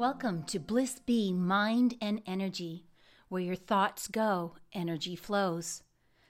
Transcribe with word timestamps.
Welcome 0.00 0.44
to 0.44 0.58
Bliss 0.58 0.98
Bee 0.98 1.30
Mind 1.30 1.94
and 2.00 2.22
Energy, 2.24 2.86
where 3.28 3.42
your 3.42 3.54
thoughts 3.54 4.08
go, 4.08 4.54
energy 4.72 5.14
flows. 5.14 5.82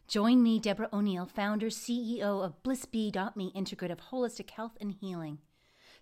Join 0.09 0.43
me, 0.43 0.59
Deborah 0.59 0.89
O'Neill, 0.93 1.25
founder, 1.25 1.69
CEO 1.69 2.45
of 2.45 2.61
BlissBee.me 2.65 3.53
Integrative 3.55 3.99
Holistic 4.11 4.51
Health 4.51 4.77
and 4.81 4.91
Healing. 4.91 5.39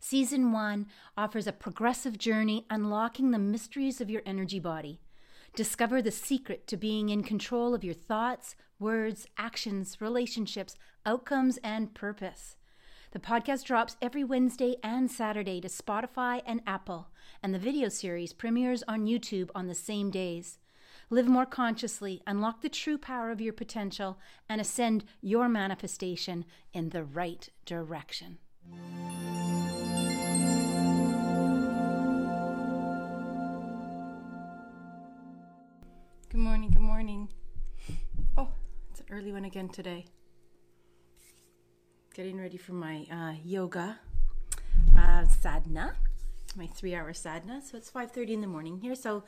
Season 0.01 0.51
1 0.51 0.87
offers 1.15 1.47
a 1.47 1.53
progressive 1.53 2.17
journey 2.17 2.65
unlocking 2.71 3.33
the 3.33 3.39
mysteries 3.39 4.01
of 4.01 4.09
your 4.09 4.23
energy 4.25 4.61
body. 4.61 5.03
Discover 5.55 6.01
the 6.01 6.11
secret 6.11 6.67
to 6.69 6.79
being 6.79 7.11
in 7.11 7.23
control 7.23 7.75
of 7.75 7.85
your 7.85 7.93
thoughts, 7.93 8.57
words, 8.79 9.27
actions, 9.37 9.99
relationships, 10.01 10.75
outcomes, 11.05 11.59
and 11.59 11.93
purpose. 11.93 12.57
The 13.11 13.19
podcast 13.19 13.65
drops 13.65 13.97
every 14.03 14.23
Wednesday 14.23 14.77
and 14.83 15.11
Saturday 15.11 15.63
to 15.63 15.69
Spotify 15.69 16.43
and 16.45 16.61
Apple, 16.67 17.09
and 17.43 17.55
the 17.55 17.59
video 17.59 17.89
series 17.89 18.35
premieres 18.35 18.85
on 18.87 19.07
YouTube 19.07 19.49
on 19.55 19.67
the 19.67 19.75
same 19.75 20.11
days. 20.11 20.59
Live 21.09 21.27
more 21.27 21.47
consciously, 21.47 22.21
unlock 22.27 22.61
the 22.61 22.69
true 22.69 22.99
power 22.99 23.31
of 23.31 23.41
your 23.41 23.55
potential, 23.55 24.19
and 24.47 24.61
ascend 24.61 25.07
your 25.23 25.49
manifestation 25.49 26.45
in 26.75 26.91
the 26.91 27.03
right 27.03 27.49
direction. 27.65 28.37
Good 36.29 36.41
morning, 36.41 36.69
good 36.69 36.83
morning. 36.83 37.31
Oh, 38.37 38.51
it's 38.91 39.01
an 39.01 39.07
early 39.11 39.33
one 39.33 39.47
again 39.47 39.71
today 39.71 40.05
getting 42.19 42.41
ready 42.41 42.57
for 42.57 42.73
my 42.73 43.07
uh, 43.13 43.33
yoga 43.45 43.97
uh, 44.99 45.25
sadhana, 45.41 45.95
my 46.57 46.67
three-hour 46.67 47.13
sadhana. 47.13 47.63
So 47.63 47.77
it's 47.77 47.93
5:30 47.93 48.31
in 48.31 48.41
the 48.41 48.49
morning 48.49 48.81
here. 48.81 48.97
So 48.97 49.23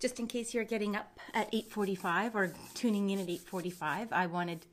just 0.00 0.20
in 0.20 0.26
case 0.26 0.52
you're 0.52 0.70
getting 0.74 0.94
up 0.94 1.18
at 1.32 1.50
8:45 1.50 2.34
or 2.34 2.52
tuning 2.74 3.08
in 3.08 3.20
at 3.20 3.28
8:45, 3.28 4.12
I 4.12 4.26
wanted 4.26 4.66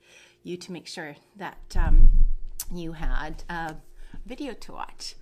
you 0.43 0.57
to 0.57 0.73
make 0.73 0.87
sure 0.87 1.15
that 1.37 1.77
um, 1.79 2.09
you 2.69 2.91
had 2.91 3.43
a 3.47 3.77
video 4.25 4.51
to 4.51 4.73
watch. 4.73 5.15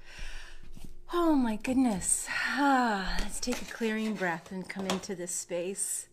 Oh 1.13 1.35
my 1.35 1.57
goodness. 1.57 2.25
Ah, 2.27 3.17
let's 3.19 3.39
take 3.39 3.61
a 3.61 3.65
clearing 3.65 4.15
breath 4.15 4.51
and 4.51 4.67
come 4.67 4.87
into 4.87 5.13
this 5.13 5.31
space. 5.31 6.07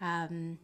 Um, 0.00 0.58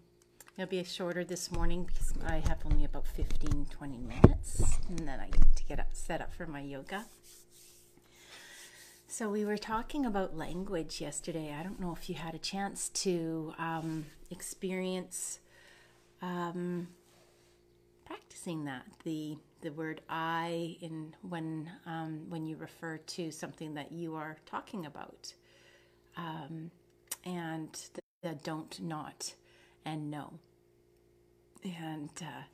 It'll 0.59 0.71
be 0.71 0.83
shorter 0.85 1.23
this 1.23 1.53
morning 1.53 1.85
because 1.85 2.15
I 2.27 2.37
have 2.49 2.57
only 2.65 2.87
about 2.87 3.07
15 3.07 3.67
20 3.71 3.99
minutes 3.99 4.63
and 4.89 5.01
then 5.01 5.21
I 5.21 5.27
need 5.27 5.55
to 5.55 5.65
get 5.65 5.79
up 5.79 5.89
set 5.93 6.23
up 6.23 6.33
for 6.33 6.47
my 6.47 6.61
yoga. 6.61 7.05
So 9.07 9.29
we 9.29 9.45
were 9.45 9.59
talking 9.59 10.07
about 10.07 10.35
language 10.35 10.99
yesterday. 10.99 11.55
I 11.55 11.63
don't 11.63 11.79
know 11.79 11.93
if 11.93 12.09
you 12.09 12.15
had 12.15 12.35
a 12.35 12.39
chance 12.39 12.89
to 13.05 13.53
um, 13.59 14.07
experience 14.31 15.41
um, 16.23 16.89
practicing 18.07 18.65
that 18.65 18.87
the 19.05 19.37
the 19.61 19.73
word 19.73 20.01
I 20.09 20.79
in 20.81 21.15
when 21.21 21.71
um, 21.85 22.31
when 22.31 22.47
you 22.47 22.57
refer 22.57 22.97
to 22.97 23.31
something 23.31 23.75
that 23.75 23.93
you 23.93 24.15
are 24.15 24.39
talking 24.47 24.87
about, 24.87 25.35
um, 26.17 26.71
and 27.27 27.79
the, 27.93 28.01
the 28.23 28.35
don't 28.37 28.81
not 28.81 29.35
and 29.85 30.11
no 30.11 30.33
and 31.81 32.11
uh, 32.21 32.45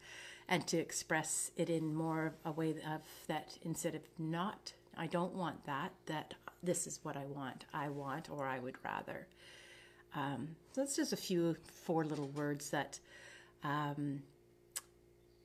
and 0.48 0.66
to 0.66 0.76
express 0.76 1.50
it 1.56 1.70
in 1.70 1.94
more 1.94 2.26
of 2.26 2.32
a 2.44 2.52
way 2.52 2.70
of 2.70 3.02
that 3.26 3.58
instead 3.62 3.94
of 3.94 4.02
not 4.18 4.72
I 4.96 5.06
don't 5.06 5.34
want 5.34 5.64
that 5.66 5.92
that 6.06 6.34
this 6.62 6.86
is 6.86 7.00
what 7.02 7.16
I 7.16 7.24
want 7.26 7.64
I 7.72 7.88
want 7.88 8.30
or 8.30 8.46
I 8.46 8.58
would 8.58 8.76
rather. 8.84 9.26
Um, 10.14 10.56
so 10.72 10.82
it's 10.82 10.96
just 10.96 11.12
a 11.12 11.16
few 11.16 11.56
four 11.64 12.04
little 12.04 12.28
words 12.28 12.70
that 12.70 13.00
um, 13.64 14.22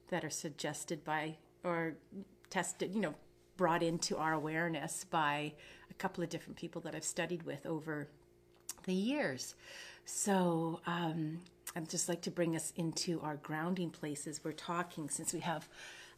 that 0.09 0.23
are 0.25 0.29
suggested 0.29 1.03
by 1.03 1.38
or 1.63 1.95
tested 2.50 2.94
you 2.94 3.01
know 3.01 3.16
brought 3.56 3.81
into 3.81 4.17
our 4.17 4.33
awareness 4.33 5.06
by 5.09 5.53
a 5.89 5.94
couple 5.95 6.23
of 6.23 6.29
different 6.29 6.57
people 6.57 6.81
that 6.81 6.94
I've 6.95 7.03
studied 7.03 7.44
with 7.44 7.66
over 7.66 8.07
the 8.85 8.94
years. 8.94 9.56
So 10.06 10.79
um, 10.85 11.39
I'd 11.77 11.89
just 11.91 12.09
like 12.09 12.21
to 12.21 12.31
bring 12.31 12.55
us 12.55 12.73
into 12.75 13.21
our 13.21 13.35
grounding 13.35 13.91
places. 13.91 14.41
We're 14.43 14.51
talking 14.51 15.09
since 15.09 15.31
we 15.31 15.41
have 15.41 15.69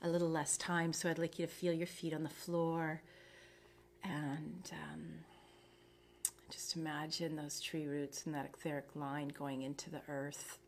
a 0.02 0.08
little 0.08 0.30
less 0.30 0.56
time, 0.56 0.94
so 0.94 1.09
I'd 1.09 1.20
like 1.20 1.38
you 1.38 1.46
to 1.47 1.52
feel 1.52 1.74
your 1.74 1.86
feet 1.86 2.14
on 2.14 2.24
the 2.24 2.30
floor 2.30 3.02
and 4.02 4.72
um, 4.72 5.02
just 6.50 6.78
imagine 6.78 7.36
those 7.36 7.59
tree 7.59 7.88
roots 7.88 8.25
and 8.25 8.34
that 8.34 8.52
etheric 8.53 8.86
line 8.96 9.28
going 9.38 9.64
into 9.64 9.90
the 9.90 10.00
earth. 10.08 10.59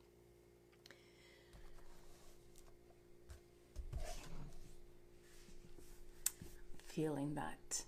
Feeling 6.87 7.35
that 7.35 7.83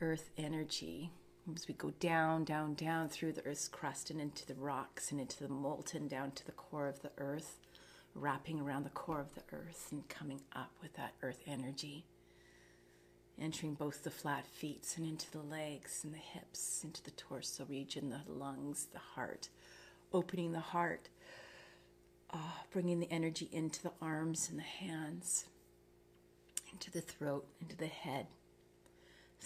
earth 0.00 0.30
energy 0.38 1.10
as 1.54 1.66
we 1.66 1.74
go 1.74 1.90
down, 1.98 2.44
down, 2.44 2.74
down 2.74 3.08
through 3.08 3.32
the 3.32 3.44
Earth's 3.44 3.68
crust 3.68 4.10
and 4.10 4.20
into 4.20 4.46
the 4.46 4.54
rocks 4.54 5.10
and 5.10 5.20
into 5.20 5.42
the 5.42 5.48
molten 5.48 6.06
down 6.06 6.30
to 6.32 6.46
the 6.46 6.52
core 6.52 6.86
of 6.86 7.02
the 7.02 7.10
Earth, 7.18 7.58
wrapping 8.14 8.60
around 8.60 8.84
the 8.84 8.90
core 8.90 9.20
of 9.20 9.34
the 9.34 9.42
Earth 9.52 9.88
and 9.90 10.08
coming 10.08 10.40
up 10.54 10.70
with 10.80 10.94
that 10.94 11.14
Earth 11.22 11.42
energy, 11.46 12.04
entering 13.40 13.74
both 13.74 14.04
the 14.04 14.10
flat 14.10 14.46
feet 14.46 14.86
and 14.96 15.04
into 15.06 15.30
the 15.32 15.42
legs 15.42 16.02
and 16.04 16.14
the 16.14 16.18
hips, 16.18 16.82
into 16.84 17.02
the 17.02 17.10
torso 17.10 17.64
region, 17.64 18.10
the 18.10 18.32
lungs, 18.32 18.86
the 18.92 18.98
heart, 18.98 19.48
opening 20.12 20.52
the 20.52 20.60
heart, 20.60 21.08
uh, 22.30 22.38
bringing 22.70 23.00
the 23.00 23.10
energy 23.10 23.48
into 23.50 23.82
the 23.82 23.92
arms 24.00 24.48
and 24.48 24.58
the 24.58 24.62
hands, 24.62 25.46
into 26.72 26.90
the 26.90 27.00
throat, 27.00 27.46
into 27.60 27.76
the 27.76 27.86
head 27.86 28.26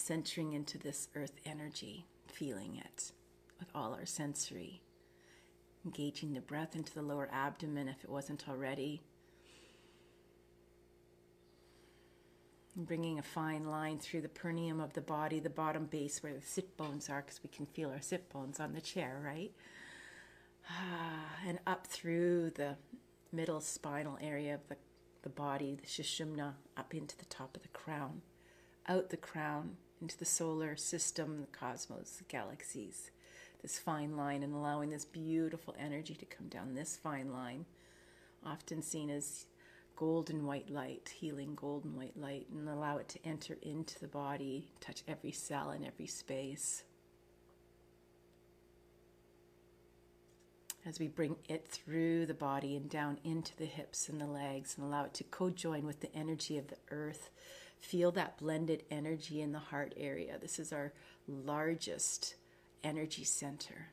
centering 0.01 0.53
into 0.53 0.79
this 0.79 1.09
earth 1.15 1.41
energy, 1.45 2.07
feeling 2.27 2.77
it 2.77 3.13
with 3.59 3.69
all 3.75 3.95
our 3.95 4.07
sensory, 4.07 4.83
engaging 5.85 6.35
the 6.35 6.41
breath 6.41 6.77
into 6.77 6.93
the 6.93 7.03
lower 7.03 7.29
abdomen 7.33 7.89
if 7.89 8.05
it 8.05 8.11
wasn't 8.11 8.49
already. 8.49 9.03
And 12.75 12.87
bringing 12.87 13.19
a 13.19 13.23
fine 13.23 13.65
line 13.67 13.99
through 13.99 14.21
the 14.21 14.29
perineum 14.29 14.81
of 14.81 14.93
the 14.93 15.01
body, 15.01 15.41
the 15.41 15.49
bottom 15.49 15.87
base 15.87 16.23
where 16.23 16.35
the 16.35 16.43
sit 16.43 16.77
bones 16.77 17.09
are, 17.09 17.23
because 17.23 17.43
we 17.43 17.49
can 17.49 17.65
feel 17.65 17.91
our 17.91 18.03
sit 18.03 18.29
bones 18.29 18.61
on 18.61 18.75
the 18.75 18.83
chair, 18.83 19.21
right? 19.25 19.53
Ah, 20.69 21.39
and 21.47 21.59
up 21.67 21.87
through 21.87 22.51
the 22.51 22.77
middle 23.33 23.61
spinal 23.61 24.19
area 24.21 24.55
of 24.55 24.69
the, 24.69 24.77
the 25.23 25.29
body, 25.29 25.79
the 25.81 25.87
sushumna, 25.87 26.55
up 26.77 26.95
into 26.95 27.17
the 27.17 27.25
top 27.27 27.57
of 27.57 27.63
the 27.63 27.69
crown, 27.69 28.21
out 28.89 29.11
the 29.11 29.17
crown, 29.17 29.77
into 30.01 30.17
the 30.19 30.25
solar 30.25 30.77
system, 30.77 31.41
the 31.41 31.59
cosmos, 31.59 32.17
the 32.19 32.25
galaxies, 32.25 33.11
this 33.63 33.79
fine 33.79 34.17
line, 34.17 34.43
and 34.43 34.55
allowing 34.55 34.91
this 34.91 35.05
beautiful 35.05 35.75
energy 35.79 36.15
to 36.15 36.27
come 36.27 36.49
down 36.49 36.75
this 36.75 36.97
fine 36.97 37.33
line, 37.33 37.65
often 38.45 38.83
seen 38.83 39.11
as 39.11 39.47
golden 39.97 40.45
white 40.47 40.71
light, 40.71 41.15
healing 41.19 41.55
golden 41.55 41.97
white 41.97 42.17
light, 42.17 42.47
and 42.53 42.69
allow 42.69 42.99
it 42.99 43.09
to 43.09 43.19
enter 43.25 43.57
into 43.63 43.99
the 43.99 44.09
body, 44.09 44.69
touch 44.81 45.03
every 45.09 45.33
cell 45.33 45.71
and 45.71 45.85
every 45.85 46.07
space. 46.07 46.85
As 50.85 51.01
we 51.01 51.09
bring 51.09 51.35
it 51.49 51.67
through 51.67 52.27
the 52.27 52.35
body 52.35 52.77
and 52.77 52.89
down 52.89 53.19
into 53.25 53.57
the 53.57 53.65
hips 53.65 54.09
and 54.09 54.21
the 54.21 54.27
legs, 54.27 54.77
and 54.77 54.87
allow 54.87 55.05
it 55.05 55.15
to 55.15 55.25
co 55.25 55.51
join 55.51 55.85
with 55.85 56.01
the 56.01 56.15
energy 56.15 56.59
of 56.59 56.69
the 56.69 56.77
earth 56.91 57.31
Feel 57.79 58.11
that 58.13 58.39
blended 58.39 58.83
energy 58.91 59.41
in 59.41 59.53
the 59.53 59.59
heart 59.59 59.95
area. 59.97 60.39
This 60.41 60.59
is 60.59 60.73
our 60.73 60.93
largest 61.29 62.35
energy 62.83 63.25
center. 63.25 63.89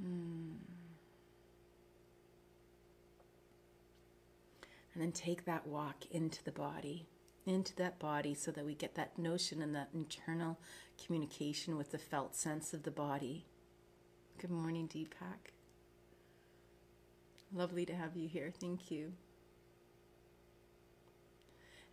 Hmm. 0.00 0.52
And 4.94 5.02
then 5.02 5.12
take 5.12 5.44
that 5.44 5.66
walk 5.66 6.04
into 6.10 6.42
the 6.44 6.52
body 6.52 7.06
into 7.46 7.74
that 7.76 7.98
body 7.98 8.34
so 8.34 8.50
that 8.50 8.64
we 8.64 8.74
get 8.74 8.94
that 8.94 9.18
notion 9.18 9.62
and 9.62 9.74
that 9.74 9.88
internal 9.94 10.58
communication 11.04 11.76
with 11.76 11.90
the 11.90 11.98
felt 11.98 12.34
sense 12.34 12.72
of 12.72 12.84
the 12.84 12.90
body. 12.90 13.46
Good 14.38 14.50
morning, 14.50 14.88
Deepak. 14.88 15.52
Lovely 17.52 17.84
to 17.86 17.94
have 17.94 18.16
you 18.16 18.28
here. 18.28 18.52
Thank 18.60 18.90
you. 18.90 19.12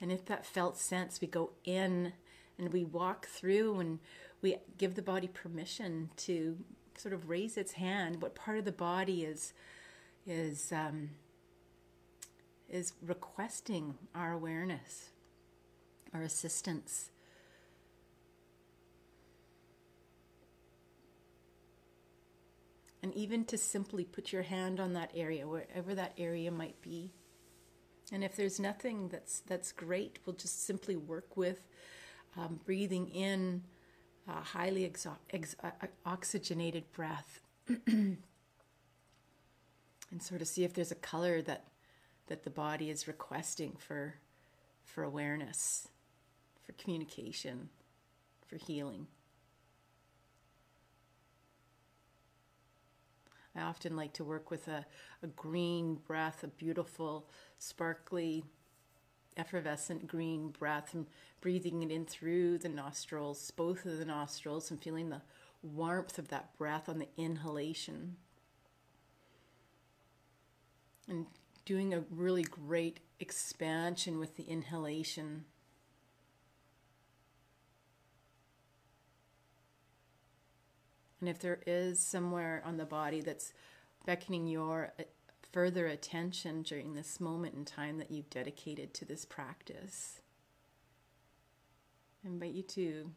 And 0.01 0.11
if 0.11 0.25
that 0.25 0.45
felt 0.45 0.77
sense, 0.77 1.19
we 1.19 1.27
go 1.27 1.51
in 1.65 2.13
and 2.57 2.71
we 2.71 2.85
walk 2.85 3.27
through 3.27 3.79
and 3.79 3.99
we 4.41 4.57
give 4.77 4.95
the 4.95 5.01
body 5.01 5.27
permission 5.27 6.09
to 6.17 6.57
sort 6.97 7.13
of 7.13 7.29
raise 7.29 7.57
its 7.57 7.73
hand. 7.73 8.21
What 8.21 8.35
part 8.35 8.57
of 8.57 8.65
the 8.65 8.71
body 8.71 9.23
is 9.23 9.53
is 10.25 10.71
um, 10.71 11.11
is 12.69 12.93
requesting 13.01 13.95
our 14.13 14.31
awareness, 14.31 15.09
our 16.13 16.21
assistance. 16.21 17.11
And 23.01 23.13
even 23.15 23.45
to 23.45 23.57
simply 23.57 24.03
put 24.03 24.33
your 24.33 24.41
hand 24.43 24.79
on 24.79 24.93
that 24.93 25.11
area, 25.15 25.47
wherever 25.47 25.95
that 25.95 26.13
area 26.17 26.51
might 26.51 26.81
be. 26.81 27.11
And 28.11 28.23
if 28.23 28.35
there's 28.35 28.59
nothing 28.59 29.09
that's 29.09 29.41
that's 29.41 29.71
great, 29.71 30.19
we'll 30.25 30.35
just 30.35 30.65
simply 30.65 30.95
work 30.95 31.37
with 31.37 31.67
um, 32.37 32.59
breathing 32.65 33.07
in 33.09 33.63
a 34.27 34.41
highly 34.41 34.89
exo- 34.89 35.17
ex- 35.31 35.55
uh, 35.63 35.71
oxygenated 36.05 36.91
breath, 36.91 37.39
and 37.87 38.17
sort 40.19 40.41
of 40.41 40.47
see 40.47 40.63
if 40.63 40.73
there's 40.73 40.91
a 40.91 40.95
color 40.95 41.41
that 41.43 41.65
that 42.27 42.43
the 42.43 42.49
body 42.49 42.89
is 42.89 43.07
requesting 43.07 43.75
for 43.77 44.15
for 44.83 45.03
awareness, 45.03 45.87
for 46.69 46.83
communication, 46.83 47.67
for 48.45 48.57
healing. 48.57 49.07
I 53.55 53.61
often 53.61 53.95
like 53.95 54.13
to 54.13 54.23
work 54.23 54.51
with 54.51 54.67
a, 54.67 54.85
a 55.23 55.27
green 55.27 55.95
breath, 55.95 56.43
a 56.43 56.47
beautiful, 56.47 57.27
sparkly, 57.57 58.43
effervescent 59.35 60.07
green 60.07 60.49
breath, 60.49 60.93
and 60.93 61.07
breathing 61.41 61.81
it 61.81 61.89
in 61.89 62.05
through 62.05 62.59
the 62.59 62.69
nostrils, 62.69 63.49
both 63.49 63.85
of 63.87 63.97
the 63.97 64.05
nostrils, 64.05 64.69
and 64.69 64.79
feeling 64.79 65.09
the 65.09 65.23
warmth 65.63 66.19
of 66.19 66.27
that 66.27 66.55
breath 66.55 66.87
on 66.87 66.99
the 66.99 67.09
inhalation. 67.17 68.15
And 71.07 71.25
doing 71.65 71.95
a 71.95 72.03
really 72.11 72.43
great 72.43 72.99
expansion 73.19 74.19
with 74.19 74.37
the 74.37 74.43
inhalation. 74.43 75.45
And 81.19 81.29
if 81.29 81.39
there 81.39 81.59
is 81.67 81.99
somewhere 81.99 82.61
on 82.65 82.77
the 82.77 82.85
body 82.85 83.21
that's 83.21 83.53
beckoning 84.05 84.47
your 84.47 84.93
uh, 84.99 85.03
further 85.51 85.87
attention 85.87 86.61
during 86.61 86.93
this 86.93 87.19
moment 87.19 87.55
in 87.55 87.65
time 87.65 87.97
that 87.97 88.11
you've 88.11 88.29
dedicated 88.29 88.93
to 88.95 89.05
this 89.05 89.25
practice, 89.25 90.21
I 92.23 92.29
invite 92.29 92.53
you 92.53 92.63
to 92.63 93.11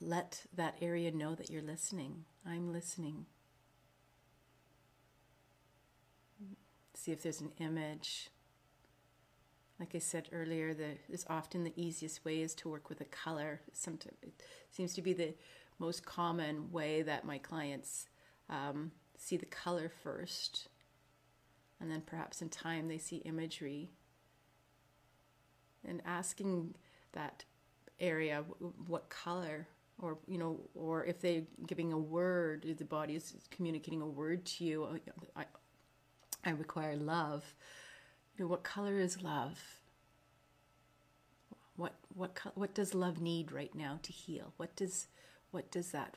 let 0.00 0.42
that 0.54 0.76
area 0.80 1.10
know 1.10 1.34
that 1.34 1.50
you're 1.50 1.62
listening. 1.62 2.24
I'm 2.46 2.72
listening. 2.72 3.26
See 6.94 7.12
if 7.12 7.22
there's 7.22 7.40
an 7.40 7.52
image. 7.58 8.30
Like 9.80 9.94
I 9.94 9.98
said 9.98 10.28
earlier, 10.32 10.74
the, 10.74 10.96
is 11.08 11.24
often 11.30 11.64
the 11.64 11.72
easiest 11.76 12.24
way 12.24 12.42
is 12.42 12.54
to 12.56 12.68
work 12.68 12.88
with 12.88 13.00
a 13.00 13.04
color. 13.04 13.60
Sometimes 13.72 14.16
it 14.22 14.42
seems 14.72 14.92
to 14.94 15.02
be 15.02 15.12
the 15.12 15.34
most 15.78 16.04
common 16.04 16.70
way 16.72 17.02
that 17.02 17.24
my 17.24 17.38
clients 17.38 18.06
um, 18.48 18.92
see 19.16 19.36
the 19.36 19.46
color 19.46 19.90
first, 20.02 20.68
and 21.80 21.90
then 21.90 22.02
perhaps 22.04 22.42
in 22.42 22.48
time 22.48 22.88
they 22.88 22.98
see 22.98 23.16
imagery. 23.18 23.90
And 25.86 26.02
asking 26.04 26.74
that 27.12 27.44
area 28.00 28.44
what 28.86 29.08
color 29.08 29.66
or 30.00 30.18
you 30.28 30.38
know 30.38 30.60
or 30.74 31.04
if 31.04 31.20
they're 31.20 31.42
giving 31.66 31.92
a 31.92 31.98
word 31.98 32.64
the 32.78 32.84
body 32.84 33.16
is 33.16 33.34
communicating 33.50 34.00
a 34.00 34.06
word 34.06 34.44
to 34.44 34.64
you 34.64 34.84
uh, 34.84 35.12
i, 35.34 35.44
I 36.44 36.50
require 36.50 36.96
love. 36.96 37.54
You 38.36 38.44
know 38.44 38.50
what 38.50 38.62
color 38.62 38.98
is 38.98 39.22
love? 39.22 39.58
What 41.76 41.94
what 42.14 42.38
what 42.54 42.74
does 42.74 42.94
love 42.94 43.20
need 43.20 43.52
right 43.52 43.74
now 43.74 43.98
to 44.02 44.12
heal? 44.12 44.52
What 44.56 44.74
does 44.76 45.08
what 45.50 45.70
does 45.70 45.92
that 45.92 46.16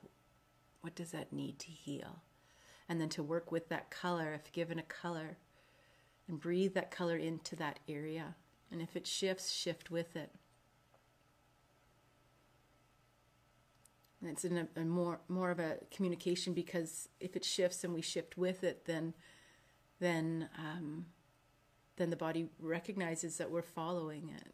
what 0.82 0.96
does 0.96 1.12
that 1.12 1.32
need 1.32 1.60
to 1.60 1.68
heal? 1.68 2.24
And 2.90 3.00
then 3.00 3.10
to 3.10 3.24
work 3.24 3.52
with 3.52 3.70
that 3.70 3.92
color 3.92 4.34
if 4.34 4.52
given 4.52 4.80
a 4.80 4.84
color 4.84 5.38
and 6.28 6.40
breathe 6.40 6.74
that 6.74 6.92
color 6.92 7.18
into 7.18 7.56
that 7.58 7.80
area. 7.88 8.36
And 8.72 8.82
if 8.82 8.96
it 8.96 9.06
shifts 9.06 9.52
shift 9.52 9.92
with 9.92 10.16
it. 10.16 10.32
And 14.22 14.30
it's 14.30 14.44
in 14.44 14.58
a, 14.58 14.68
a, 14.80 14.86
more 14.86 15.20
more 15.28 15.52
of 15.52 15.60
a 15.60 15.78
communication 15.92 16.54
because 16.54 17.10
if 17.20 17.36
it 17.36 17.46
shifts 17.46 17.84
and 17.84 17.94
we 17.94 18.02
shift 18.02 18.38
with 18.38 18.64
it 18.64 18.86
then 18.86 19.14
then 20.00 20.48
um, 20.58 21.06
then 21.98 22.12
the 22.12 22.16
body 22.16 22.50
recognizes 22.60 23.38
that 23.38 23.50
we're 23.50 23.64
following 23.64 24.30
it 24.30 24.54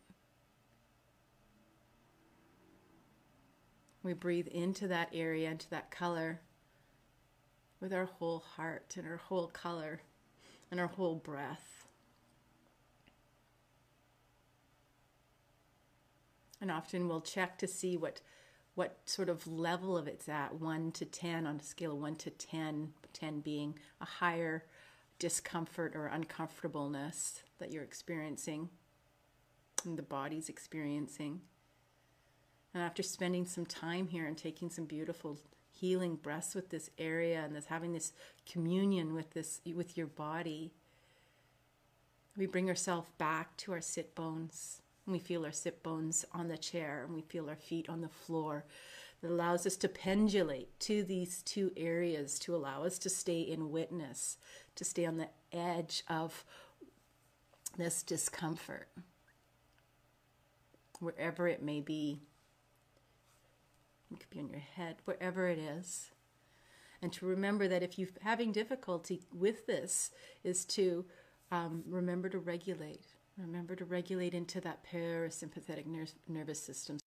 We 4.04 4.14
breathe 4.14 4.48
into 4.48 4.88
that 4.88 5.10
area, 5.14 5.50
into 5.50 5.70
that 5.70 5.92
color 5.92 6.40
with 7.80 7.94
our 7.94 8.06
whole 8.06 8.40
heart 8.40 8.96
and 8.98 9.08
our 9.08 9.18
whole 9.18 9.48
color 9.48 10.02
and 10.72 10.80
our 10.80 10.88
whole 10.88 11.16
breath. 11.16 11.86
And 16.60 16.72
often 16.72 17.08
we'll 17.08 17.22
check 17.22 17.58
to 17.60 17.68
see 17.68 17.98
what 17.98 18.22
what 18.76 19.00
sort 19.06 19.28
of 19.28 19.48
level 19.48 19.98
of 19.98 20.08
it's 20.08 20.30
at 20.30 20.54
1 20.54 20.92
to 20.92 21.04
10 21.04 21.48
on 21.48 21.56
a 21.56 21.64
scale 21.64 21.94
of 21.94 21.98
1 21.98 22.16
to 22.18 22.30
10 22.30 22.94
10 23.12 23.40
being 23.40 23.78
a 24.00 24.06
higher 24.06 24.66
discomfort 25.18 25.96
or 25.96 26.06
uncomfortableness 26.06 27.42
that 27.58 27.72
you're 27.72 27.84
experiencing 27.84 28.70
and 29.84 29.98
the 29.98 30.04
body's 30.04 30.48
experiencing 30.48 31.42
and 32.78 32.86
after 32.86 33.02
spending 33.02 33.48
some 33.48 33.66
time 33.66 34.08
here 34.08 34.28
and 34.28 34.38
taking 34.38 34.70
some 34.70 34.86
beautiful 34.86 35.40
healing 35.72 36.16
breaths 36.16 36.54
with 36.54 36.70
this 36.70 36.92
area 37.00 37.42
and 37.44 37.56
this 37.56 37.66
having 37.66 37.92
this 37.92 38.14
communion 38.46 39.16
with 39.16 39.32
this 39.32 39.62
with 39.74 39.98
your 39.98 40.06
body, 40.06 40.72
we 42.38 42.46
bring 42.46 42.70
ourselves 42.70 43.08
back 43.18 43.58
to 43.58 43.72
our 43.72 43.82
sit 43.82 44.14
bones. 44.14 44.84
And 45.08 45.14
we 45.14 45.18
feel 45.18 45.44
our 45.44 45.52
sit 45.52 45.82
bones 45.82 46.24
on 46.34 46.50
the 46.50 46.58
chair 46.58 47.02
and 47.04 47.16
we 47.16 47.22
feel 47.22 47.50
our 47.50 47.56
feet 47.56 47.90
on 47.90 48.02
the 48.02 48.10
floor. 48.10 48.64
That 49.24 49.32
allows 49.32 49.66
us 49.66 49.76
to 49.78 49.90
pendulate 49.90 50.80
to 50.82 51.04
these 51.04 51.42
two 51.42 51.72
areas 51.76 52.38
to 52.42 52.56
allow 52.56 52.84
us 52.84 53.00
to 53.00 53.10
stay 53.10 53.42
in 53.42 53.72
witness, 53.72 54.38
to 54.76 54.86
stay 54.86 55.08
on 55.08 55.18
the 55.18 55.30
edge 55.52 56.04
of 56.08 56.46
this 57.76 58.04
discomfort, 58.04 58.88
wherever 61.00 61.48
it 61.48 61.64
may 61.64 61.82
be. 61.82 62.22
It 64.12 64.20
could 64.20 64.30
be 64.30 64.40
on 64.40 64.50
your 64.50 64.60
head, 64.60 64.98
wherever 65.06 65.48
it 65.48 65.60
is. 65.60 66.12
And 67.02 67.12
to 67.14 67.26
remember 67.26 67.68
that 67.68 67.84
if 67.84 68.00
you're 68.00 68.10
having 68.22 68.52
difficulty 68.52 69.22
with 69.32 69.68
this, 69.68 70.12
is 70.44 70.66
to 70.66 71.06
um, 71.52 71.84
remember 71.88 72.30
to 72.30 72.40
regulate. 72.40 73.06
Remember 73.38 73.76
to 73.76 73.86
regulate 73.86 74.34
into 74.34 74.60
that 74.62 74.84
parasympathetic 74.84 75.86
ner- 75.86 76.08
nervous 76.28 76.62
system. 76.62 76.98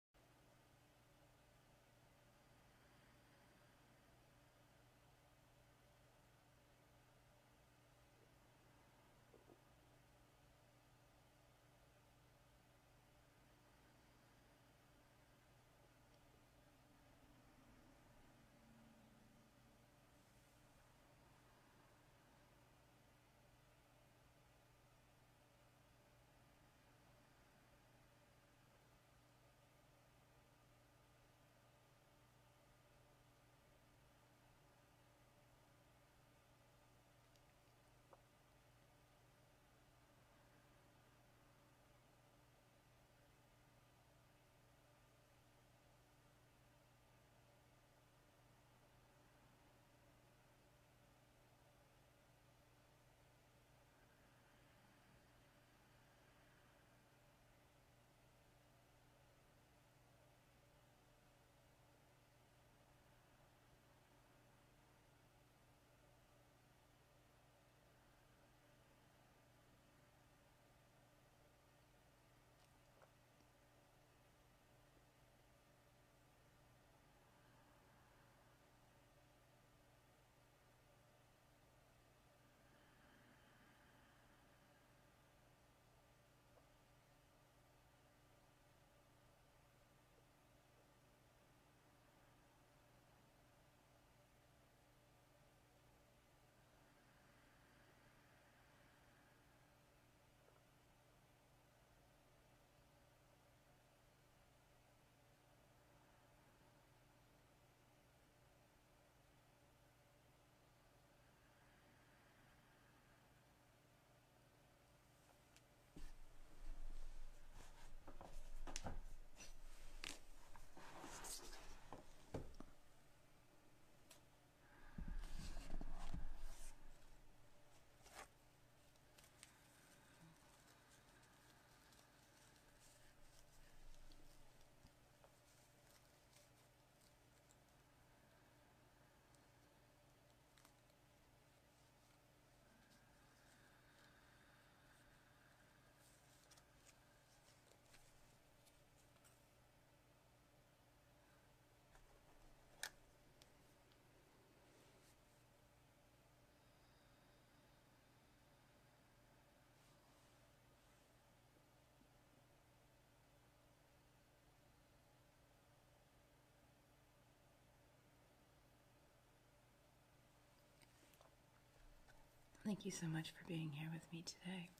Thank 172.71 172.85
you 172.85 172.93
so 172.93 173.09
much 173.09 173.31
for 173.31 173.45
being 173.49 173.73
here 173.75 173.89
with 173.93 174.05
me 174.13 174.23
today. 174.25 174.71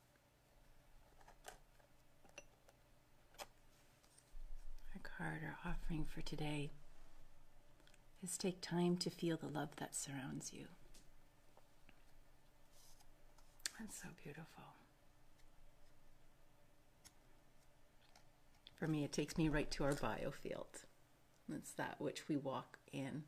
Our 4.95 5.01
card, 5.03 5.41
our 5.45 5.59
offering 5.73 6.05
for 6.05 6.21
today 6.21 6.71
is 8.23 8.39
take 8.39 8.61
time 8.61 8.97
to 8.99 9.11
feel 9.11 9.37
the 9.37 9.49
love 9.49 9.71
that 9.79 9.97
surrounds 9.97 10.53
you. 10.53 10.67
That's 13.81 14.01
so 14.01 14.11
beautiful. 14.23 14.63
For 18.77 18.87
me, 18.87 19.03
it 19.03 19.13
takes 19.13 19.37
me 19.37 19.49
right 19.49 19.71
to 19.73 19.83
our 19.83 19.95
biofield. 19.95 20.85
It's 21.53 21.73
that 21.73 21.97
which 21.99 22.29
we 22.29 22.37
walk 22.37 22.79
in, 22.93 23.25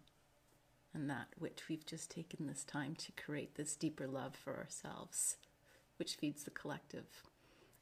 and 0.94 1.08
that 1.08 1.28
which 1.38 1.68
we've 1.68 1.86
just 1.86 2.10
taken 2.10 2.46
this 2.46 2.64
time 2.64 2.94
to 2.96 3.12
create 3.12 3.54
this 3.54 3.76
deeper 3.76 4.06
love 4.06 4.34
for 4.34 4.56
ourselves, 4.56 5.36
which 5.96 6.16
feeds 6.16 6.44
the 6.44 6.50
collective 6.50 7.22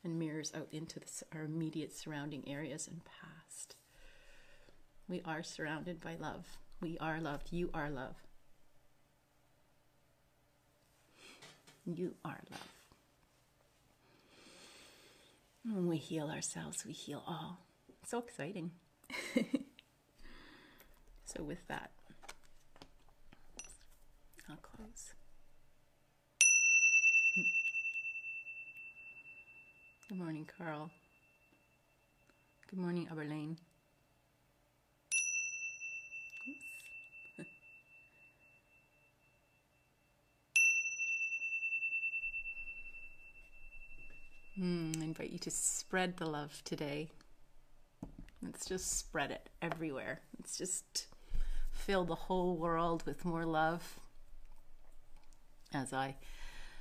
and 0.05 0.19
mirrors 0.19 0.52
out 0.55 0.69
into 0.73 1.00
our 1.35 1.43
immediate 1.43 1.95
surrounding 1.95 2.49
areas 2.49 2.88
and 2.88 3.02
past. 3.05 3.76
We 5.09 5.23
are 5.25 5.43
surrounded 5.43 6.00
by 6.00 6.14
love. 6.14 6.47
We 6.81 6.97
are 6.99 7.21
love. 7.21 7.43
You 7.50 7.71
are 7.75 7.90
love. 7.90 8.14
You 11.85 12.14
are 12.25 12.40
love. 12.50 12.69
When 15.64 15.88
we 15.88 15.97
heal 15.97 16.31
ourselves, 16.31 16.87
we 16.87 16.93
heal 16.93 17.23
all. 17.26 17.59
So 18.07 18.19
exciting. 18.19 18.71
so, 21.25 21.43
with 21.43 21.67
that, 21.69 21.90
I'll 24.50 24.57
close. 24.57 25.14
Good 30.09 30.19
morning, 30.19 30.49
Carl. 30.59 30.90
Good 32.69 32.80
morning, 32.80 33.07
Aberlane. 33.12 33.57
Mm, 44.61 45.00
I 45.00 45.04
invite 45.04 45.30
you 45.30 45.38
to 45.38 45.50
spread 45.50 46.16
the 46.16 46.26
love 46.26 46.61
today. 46.64 47.09
Let's 48.42 48.66
just 48.66 48.99
spread 48.99 49.30
it 49.30 49.49
everywhere. 49.62 50.23
Let's 50.38 50.59
just 50.59 51.07
fill 51.71 52.04
the 52.04 52.16
whole 52.16 52.57
world 52.57 53.04
with 53.07 53.25
more 53.25 53.47
love. 53.47 54.00
As 55.72 55.92
I 55.92 56.16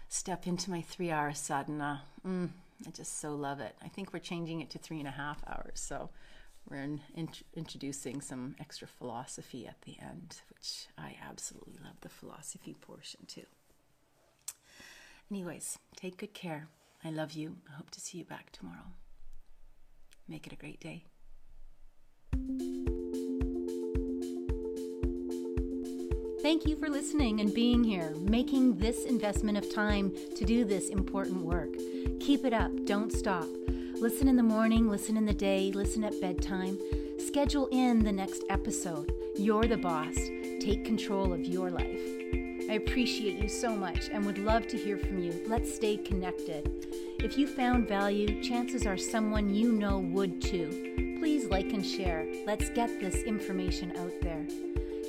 step 0.07 0.47
into 0.47 0.71
my 0.71 0.81
three 0.81 1.11
hour 1.11 1.33
sadhana, 1.33 2.03
mm, 2.25 2.49
I 2.87 2.91
just 2.91 3.19
so 3.19 3.35
love 3.35 3.59
it. 3.59 3.75
I 3.83 3.87
think 3.87 4.13
we're 4.13 4.19
changing 4.19 4.61
it 4.61 4.69
to 4.71 4.79
three 4.79 4.99
and 4.99 5.07
a 5.07 5.11
half 5.11 5.43
hours. 5.47 5.79
So 5.79 6.09
we're 6.69 6.81
in, 6.81 7.01
in, 7.15 7.29
introducing 7.55 8.21
some 8.21 8.55
extra 8.59 8.87
philosophy 8.87 9.67
at 9.67 9.81
the 9.83 9.97
end, 10.01 10.41
which 10.49 10.87
I 10.97 11.15
absolutely 11.27 11.77
love 11.83 12.01
the 12.01 12.09
philosophy 12.09 12.75
portion 12.79 13.21
too. 13.27 13.45
Anyways, 15.31 15.77
take 15.95 16.17
good 16.17 16.33
care. 16.33 16.67
I 17.03 17.11
love 17.11 17.33
you. 17.33 17.57
I 17.71 17.75
hope 17.75 17.91
to 17.91 18.01
see 18.01 18.17
you 18.17 18.25
back 18.25 18.51
tomorrow. 18.51 18.93
Make 20.27 20.47
it 20.47 20.53
a 20.53 20.55
great 20.55 20.79
day. 20.79 21.03
Thank 26.49 26.65
you 26.65 26.75
for 26.75 26.89
listening 26.89 27.41
and 27.41 27.53
being 27.53 27.83
here, 27.83 28.11
making 28.21 28.77
this 28.77 29.05
investment 29.05 29.55
of 29.55 29.71
time 29.71 30.11
to 30.35 30.45
do 30.45 30.65
this 30.65 30.89
important 30.89 31.43
work. 31.43 31.69
Keep 32.19 32.43
it 32.43 32.53
up, 32.53 32.71
don't 32.85 33.13
stop. 33.13 33.45
Listen 33.67 34.27
in 34.27 34.35
the 34.35 34.41
morning, 34.41 34.89
listen 34.89 35.15
in 35.15 35.27
the 35.27 35.33
day, 35.33 35.71
listen 35.71 36.03
at 36.03 36.19
bedtime. 36.19 36.79
Schedule 37.19 37.67
in 37.67 38.03
the 38.03 38.11
next 38.11 38.45
episode. 38.49 39.13
You're 39.37 39.65
the 39.65 39.77
boss. 39.77 40.15
Take 40.59 40.85
control 40.85 41.33
of 41.33 41.45
your 41.45 41.69
life. 41.69 42.01
I 42.67 42.81
appreciate 42.83 43.37
you 43.37 43.47
so 43.47 43.75
much 43.75 44.09
and 44.09 44.25
would 44.25 44.39
love 44.39 44.65
to 44.69 44.77
hear 44.77 44.97
from 44.97 45.19
you. 45.19 45.43
Let's 45.45 45.71
stay 45.71 45.97
connected. 45.97 46.87
If 47.19 47.37
you 47.37 47.45
found 47.45 47.87
value, 47.87 48.41
chances 48.41 48.87
are 48.87 48.97
someone 48.97 49.53
you 49.53 49.71
know 49.71 49.99
would 49.99 50.41
too. 50.41 51.17
Please 51.19 51.45
like 51.45 51.73
and 51.73 51.85
share. 51.85 52.25
Let's 52.47 52.71
get 52.71 52.99
this 52.99 53.21
information 53.21 53.95
out 53.97 54.13
there. 54.23 54.47